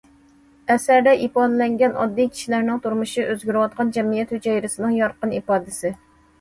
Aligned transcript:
ئەسەردە 0.75 1.13
ئىپادىلەنگەن 1.25 1.93
ئاددىي 1.99 2.31
كىشىلەرنىڭ 2.33 2.81
تۇرمۇشى 2.87 3.27
ئۆزگىرىۋاتقان 3.29 3.95
جەمئىيەت 4.01 4.37
ھۈجەيرىسىنىڭ 4.39 5.01
يارقىن 5.05 5.41
ئىپادىسى. 5.41 5.97